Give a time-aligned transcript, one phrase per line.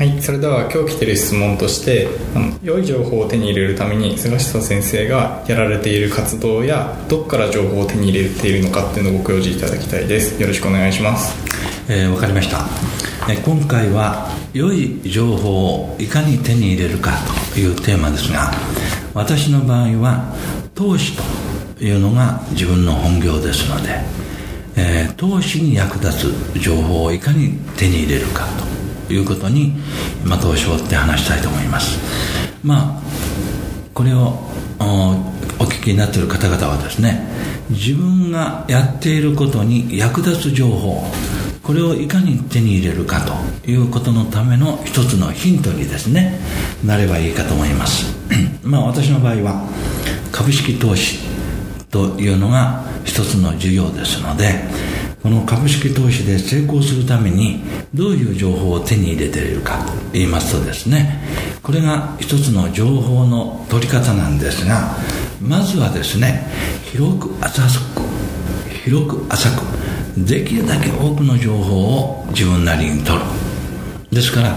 [0.00, 0.22] はい。
[0.22, 10.40] それでは今日来てる質問としてあの良い情報を手に入れるために菅下先生がやられている活動やどこから情報を手に入れているのかっていうのをご教示いただきたいです。
[10.40, 11.36] よろしくお願いします。
[11.92, 12.64] えー、分かりました。
[13.30, 17.12] え今回は良い情報をいかに手に入れるか
[17.52, 18.52] というテーマですが
[19.12, 20.34] 私の場合は
[20.74, 21.14] 投資
[21.76, 24.00] というのが自分の本業ですので、
[24.78, 28.69] えー、投資に役立つ情報をいかに手に入れるかと。
[29.12, 29.74] いうことに
[30.24, 31.98] 的を絞って話したいと思います。
[32.62, 33.02] まあ
[33.94, 34.38] これを
[35.58, 37.26] お聞きになっている方々はですね
[37.70, 41.04] 自分がやっていることに役立つ情報
[41.62, 43.20] これをいかに手に入れるか
[43.64, 46.40] ということのための一つのヒントにですね
[46.84, 48.16] なればいいかと思います。
[48.64, 49.68] まあ私の場合は
[50.32, 51.18] 株式投資
[51.90, 54.64] というのが一つの事業ですので
[55.22, 61.20] この株式投資で成功するためにどういう情報を手に入れているかと言いますとですね
[61.62, 64.96] これが一つの情報の取り方なんですが
[65.40, 66.46] まずはですね
[66.92, 68.00] 広く浅く
[68.84, 69.62] 広く浅く
[70.16, 73.24] できるだけ多くの情報を自分なりに取る。
[74.10, 74.56] ですから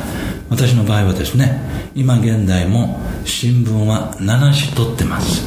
[0.49, 1.61] 私の場合はですね
[1.93, 5.43] 今現在も新聞は7紙取ってます。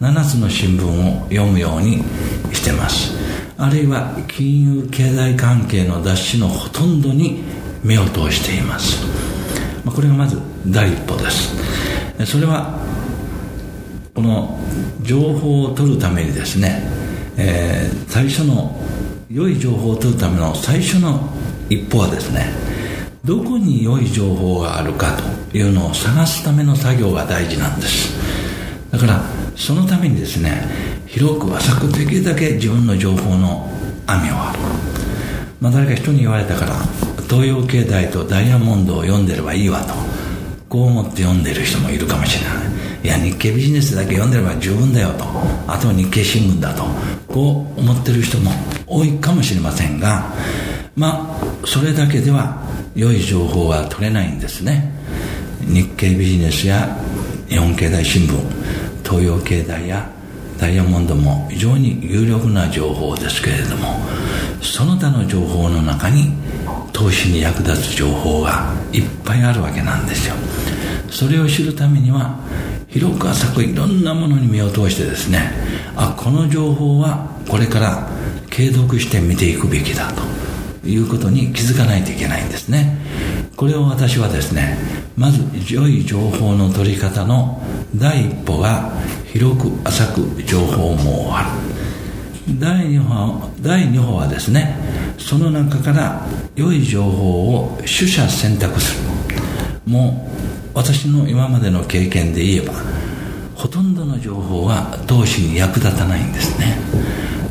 [0.00, 2.02] 7つの新聞を読むように
[2.52, 3.29] してます。
[3.62, 7.42] あるいは金融経済関係の雑誌のほとんどに
[7.84, 9.04] 目を通しています。
[9.84, 11.54] まこれがまず第一歩です。
[12.24, 12.80] それは
[14.14, 14.58] この
[15.02, 16.82] 情報を取るためにですね、
[17.36, 18.74] えー、最初の
[19.30, 21.28] 良い情報を取るための最初の
[21.68, 22.46] 一歩はですね
[23.24, 25.18] どこに良い情報があるか
[25.50, 28.18] というのを探すための作業が大事なんです。
[28.90, 29.22] だから
[29.54, 33.68] そのためにですね広く浅くできるだけ自分の情報の
[34.06, 34.58] 網を張る、
[35.60, 36.74] まあ、誰か人に言われたから
[37.28, 39.94] 東洋経済とダイヤモンドを読んでればいいわと。
[40.68, 42.58] こう思って読んでる人もいるかもしれない。
[43.02, 45.24] いや日経ビジネスだけ読んでれば十分だよと。
[45.66, 46.84] あとは日経新聞だと。
[47.26, 48.52] こう思ってる人も
[48.86, 50.32] 多いかもしれませんが
[50.96, 52.62] まあそれだけでは
[52.94, 54.92] 良い情報は取れないんですね。
[55.60, 56.96] 日経ビジネスや
[57.48, 58.36] 日本経済新聞
[59.04, 60.19] 東洋経済や
[60.60, 63.98] ダイヤモンドも非常に有力な情報ですけれども
[64.60, 66.32] その他の情報の中に
[66.92, 70.34] 投資に役立つ情報がいっぱいあるわけなんですよ。
[71.10, 72.38] それを知るためには
[72.88, 75.50] 広く浅くいろんなものに目を通してですね
[75.96, 78.08] あこの情報はこれから
[78.50, 80.30] 継続して見ていくべきだと。
[80.84, 82.96] いうことに気づかないといけないんですね。
[83.56, 84.78] これを私はですね
[85.16, 85.42] まず
[85.74, 87.62] 良い情報の取り方の
[87.94, 88.90] 第一歩が
[89.32, 91.48] 広く浅く情報網ある。
[92.58, 94.76] 第2歩第2歩はですね
[95.18, 96.26] その中から
[96.56, 99.10] 良い情報を取捨選択する。
[99.86, 100.28] も
[100.74, 102.74] う私の今までの経験で言えば
[103.54, 106.76] ほとんどの情報は投資に役立たないんですね。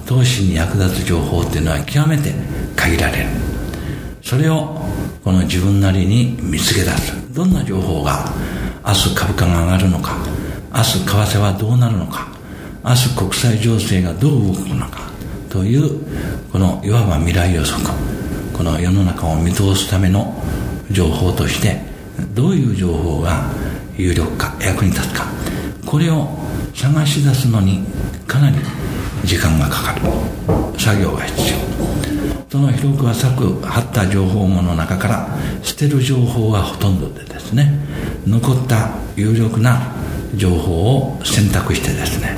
[0.06, 2.34] 投資に役立つ情報っていうのは極めて
[2.76, 3.30] 限られる。
[4.22, 4.82] それを
[5.24, 7.34] この自分なりに見つけ出す。
[7.34, 8.26] どんな情報が
[8.86, 10.18] 明日株価が上がるのか。
[10.72, 12.28] 明日為替はどうなるのか。
[12.84, 15.10] 明日国際情勢がどう動くのか。
[15.50, 16.00] という
[16.52, 17.90] このいわば未来予測。
[18.54, 20.34] この世の中を見通すための
[20.92, 21.82] 情報として
[22.36, 23.50] どういう情報が
[23.98, 25.26] 有力か役に立つか。
[25.86, 26.28] これを
[26.76, 27.84] 探し出すのに
[28.28, 28.58] かなり
[29.24, 30.02] 時間がかかる。
[30.78, 31.58] 作業が必要。
[32.50, 37.74] その広く浅く張った情報網の中から捨てる情報はほとんどでですね。
[38.26, 39.99] 残った有力な
[40.36, 42.38] 情報を選択してですね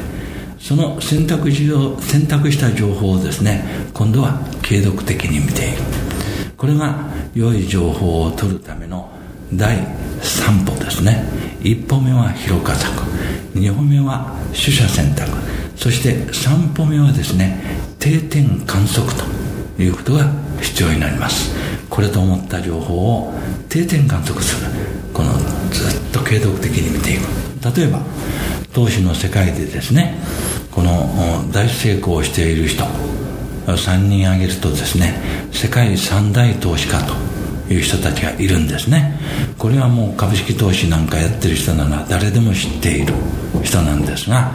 [0.60, 5.78] その選択を選択した情報をですね今度は継続的に見ている
[6.56, 9.10] これが良い情報を取るための
[9.54, 9.78] 第
[10.22, 11.26] 3歩ですね。
[11.62, 13.02] 一歩目は広く浅く
[13.56, 15.30] 2歩目は取捨選択。
[15.76, 17.62] そして3歩目はですね
[18.00, 19.08] 定点観測
[19.76, 21.54] ということが必要になります。
[21.90, 23.34] これと思った情報を
[23.68, 24.72] 定点観測する。
[25.14, 25.34] この
[25.72, 27.51] ずっと継続的に見ていく。
[27.64, 28.00] 例えば
[28.74, 30.16] 投資の世界でですね
[30.72, 32.84] この大成功している人
[33.66, 35.14] 3人挙げるとですね
[35.52, 37.14] 世界三大投資家と
[37.72, 39.18] いう人たちがいるんですね。
[39.58, 43.14] これはもう株式投資なんかやってる人なら誰でも知っている
[43.64, 44.52] 人なんですが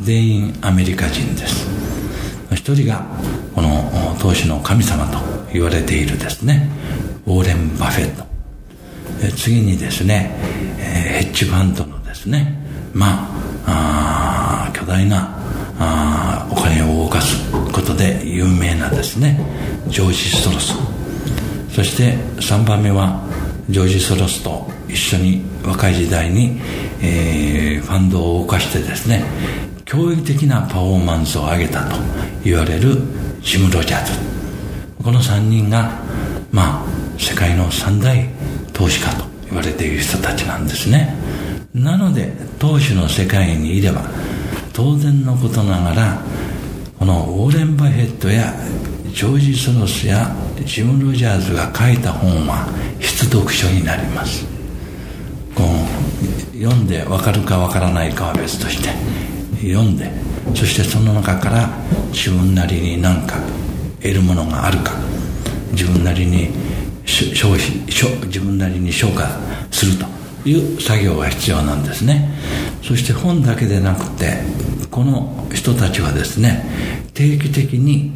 [0.00, 1.68] 全員アメリカ人です。
[2.52, 3.04] 一人が
[3.54, 5.18] この投資の神様と
[5.52, 6.68] 言われているですね
[7.26, 8.24] ウォーレン・バフェット。
[9.36, 10.34] 次にですね
[10.78, 11.95] ヘッジファンドの
[12.26, 12.52] ですね。
[12.92, 13.28] ま
[13.66, 15.38] あ巨大な
[15.78, 19.38] あお金を動かすことで有名なですね
[19.88, 20.74] ジョージ・ストロス。
[21.74, 23.22] そして3番目は
[23.68, 26.60] ジョージ・ソロスと一緒に若い時代に、
[27.02, 29.24] えー、ファンドを動かしてですね
[29.84, 31.96] 驚異的なパフォーマンスを上げたと
[32.44, 32.96] 言われる
[33.42, 34.12] ジム・ロジャーズ。
[35.02, 35.90] この3人が
[36.50, 36.86] まあ
[37.18, 38.28] 世界の三大
[38.72, 41.25] 投資家と言われている人たちなんですね。
[41.76, 44.00] なので投資の世界にいれば
[44.72, 46.22] 当然のことながら
[46.98, 48.54] このウォーレン・バヘットや
[49.12, 50.34] ジョージ・ソロスや
[50.64, 52.66] ジム・ロジャーズが書いた本は
[52.98, 54.46] 必読書になります。
[55.54, 55.64] こ
[56.54, 58.88] う読んで分かるか分からないかは別として
[59.60, 60.10] 読んで
[60.54, 61.68] そしてその中から
[62.10, 63.36] 自分なりに何か
[64.00, 64.92] 得るものがあるか
[65.72, 66.50] 自分なりに
[67.04, 69.28] 消費自分なりに消化
[69.70, 70.25] すると。
[70.46, 72.30] いう作業が必要なんですね。
[72.82, 74.38] そして本だけでなくて
[74.90, 76.64] この人たちはですね
[77.14, 78.12] 定期的に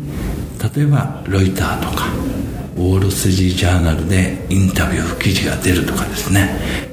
[0.74, 2.06] 例えばロイターとか
[2.76, 6.48] ウォール・ストリージャーナルでインタビュー記事が出るとかですね。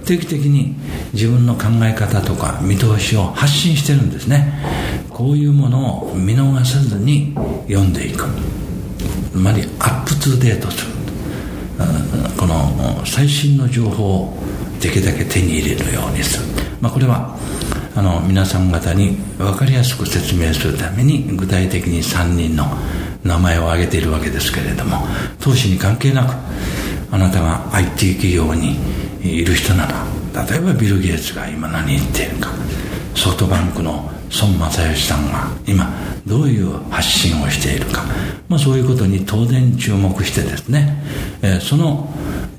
[0.06, 0.76] 定期的に
[1.14, 4.54] 自分の考え方とか見通しを発信してるんですね。
[5.10, 7.34] こういうものを見逃さずに
[7.68, 8.26] 読んでいく。
[9.32, 10.92] つまりアップトゥデートする。
[12.38, 14.38] この最新の情報を
[14.80, 16.46] できるだけ手に入れるようにする、
[16.82, 17.38] まあ、これは
[17.96, 22.66] あの皆さん方に分かりやすく説明するために具体的に3人の
[23.24, 25.08] 名前を挙げているわけですけれども
[25.40, 26.34] 投資に関係なく
[27.12, 28.78] あなたが IT 企業に
[29.22, 30.06] いる人なら
[30.46, 32.52] 例えばビル・ゲイツが今何言っているか。
[33.18, 35.90] ソフトバンクの孫正義さんが今
[36.26, 38.04] どういう発信をしているか、
[38.50, 41.02] まあ、そういうことに当然注目してですね、
[41.42, 42.10] え、その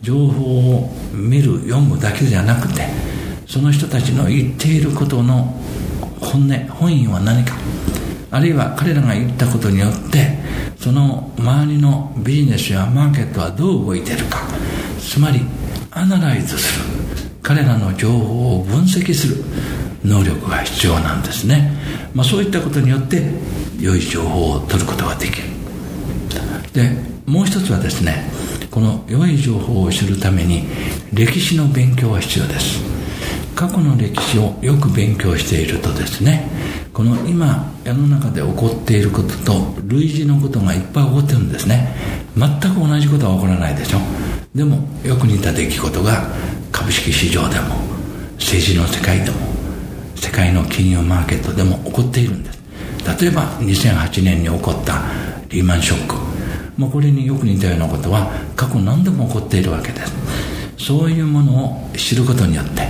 [0.01, 2.87] 情報を見る読むだけじゃなくて
[3.47, 5.55] その人たちの言っていることの
[6.21, 7.55] 本音本意は何か。
[8.31, 10.37] あるいは彼らが言ったことによって
[10.79, 14.41] その周りのビジネスやマーケットはどう動いているか。
[15.01, 15.41] つまり
[15.91, 16.85] アナライズする。
[17.43, 19.37] 彼らの情報を分析する。
[20.09, 21.73] 能力が必要なんですね、
[22.15, 23.23] まあ、そういったことによって
[23.79, 25.49] 良い情報を取ることができる。
[26.73, 26.91] で
[27.27, 28.31] もう一つはですね
[28.71, 30.65] この良い情報を知るために
[31.13, 32.83] 歴史の勉強は必要です。
[33.55, 36.49] 過去の歴史をよく勉強しているとですね
[36.93, 41.95] この今世の中で起こっていることと類似のことがいっぱい起こってるんですね。
[42.37, 43.99] 全く同じことは起こらないでしょ。
[44.55, 46.29] でもよく似た出来事が
[46.71, 47.77] 株式市場でも
[48.39, 49.58] 政治の世界でも
[50.21, 52.59] 世界の金融マーケットでも起こっているんです。
[53.21, 55.01] 例えば2008年に起こった
[55.49, 56.17] リーマンショック。
[56.77, 60.13] もうこれによく似たようなことは過去何度も起こっているわけです。
[60.77, 62.89] そういうものを知ることによって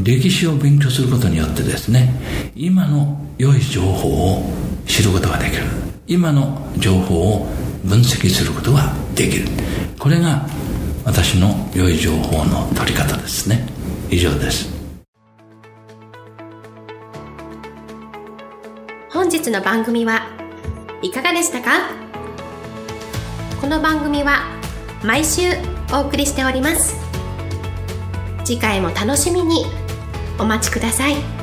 [0.00, 2.12] 歴史を勉強することによってですね
[2.54, 4.50] 今の良い情報を
[4.86, 5.64] 知ることができる。
[6.06, 7.46] 今の情報を
[7.84, 9.46] 分析することができる。
[9.98, 10.46] これが
[11.04, 13.66] 私の良い情報の取り方ですね。
[14.10, 14.79] 以上です。
[19.12, 20.28] 本日の番組は
[21.02, 21.90] いかがでしたか？
[23.60, 24.44] この番組は
[25.04, 25.42] 毎週
[25.92, 26.94] お送りしております
[28.44, 29.64] 次回も楽しみに
[30.38, 31.39] お待ちください。